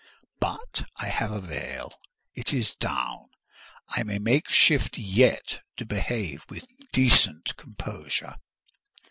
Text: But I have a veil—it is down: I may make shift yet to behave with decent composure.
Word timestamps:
But 0.39 0.87
I 0.95 1.09
have 1.09 1.31
a 1.31 1.39
veil—it 1.41 2.55
is 2.55 2.73
down: 2.75 3.29
I 3.87 4.01
may 4.01 4.17
make 4.17 4.49
shift 4.49 4.97
yet 4.97 5.61
to 5.77 5.85
behave 5.85 6.43
with 6.49 6.65
decent 6.91 7.55
composure. 7.55 8.37